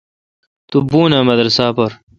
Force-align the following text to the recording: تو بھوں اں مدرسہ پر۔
تو 0.71 0.77
بھوں 0.89 1.05
اں 1.15 1.23
مدرسہ 1.29 1.65
پر۔ 1.75 1.91